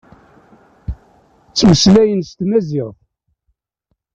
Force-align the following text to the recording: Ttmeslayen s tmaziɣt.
Ttmeslayen 1.49 2.21
s 2.29 2.29
tmaziɣt. 2.37 2.99